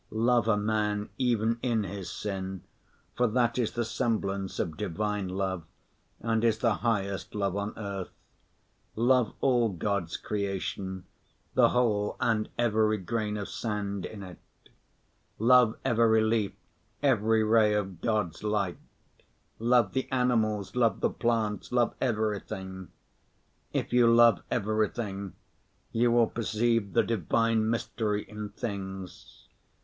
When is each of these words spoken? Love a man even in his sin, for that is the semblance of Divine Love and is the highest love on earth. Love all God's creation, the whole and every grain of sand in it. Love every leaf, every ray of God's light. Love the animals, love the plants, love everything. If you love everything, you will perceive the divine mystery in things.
Love 0.09 0.47
a 0.47 0.57
man 0.57 1.09
even 1.19 1.59
in 1.61 1.83
his 1.83 2.09
sin, 2.09 2.63
for 3.13 3.27
that 3.27 3.59
is 3.59 3.73
the 3.73 3.85
semblance 3.85 4.57
of 4.57 4.75
Divine 4.75 5.27
Love 5.29 5.63
and 6.21 6.43
is 6.43 6.57
the 6.57 6.77
highest 6.77 7.35
love 7.35 7.55
on 7.55 7.71
earth. 7.77 8.09
Love 8.95 9.35
all 9.41 9.69
God's 9.69 10.17
creation, 10.17 11.03
the 11.53 11.69
whole 11.69 12.17
and 12.19 12.49
every 12.57 12.97
grain 12.97 13.37
of 13.37 13.47
sand 13.47 14.07
in 14.07 14.23
it. 14.23 14.39
Love 15.37 15.77
every 15.85 16.23
leaf, 16.23 16.53
every 17.03 17.43
ray 17.43 17.75
of 17.75 18.01
God's 18.01 18.41
light. 18.41 18.79
Love 19.59 19.93
the 19.93 20.11
animals, 20.11 20.75
love 20.75 21.01
the 21.01 21.11
plants, 21.11 21.71
love 21.71 21.93
everything. 22.01 22.87
If 23.71 23.93
you 23.93 24.11
love 24.11 24.41
everything, 24.49 25.33
you 25.91 26.09
will 26.11 26.25
perceive 26.25 26.93
the 26.93 27.03
divine 27.03 27.69
mystery 27.69 28.23
in 28.27 28.49
things. 28.49 29.47